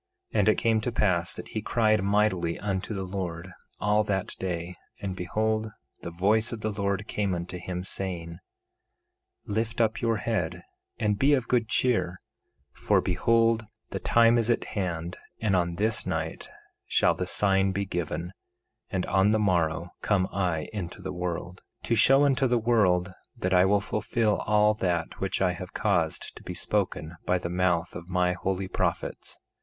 [0.33, 4.35] 1:12 And it came to pass that he cried mightily unto the Lord, all that
[4.39, 5.69] day; and behold,
[6.01, 8.39] the voice of the Lord came unto him, saying: 1:13
[9.55, 10.63] Lift up your head
[10.97, 12.19] and be of good cheer;
[12.73, 16.49] for behold, the time is at hand, and on this night
[16.87, 18.33] shall the sign be given,
[18.89, 23.53] and on the morrow come I into the world, to show unto the world that
[23.53, 27.93] I will fulfill all that which I have caused to be spoken by the mouth
[27.95, 29.37] of my holy prophets.